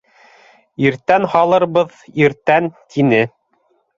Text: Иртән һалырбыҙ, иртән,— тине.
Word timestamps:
Иртән 0.85 1.27
һалырбыҙ, 1.33 1.93
иртән,— 2.23 2.71
тине. 2.95 3.23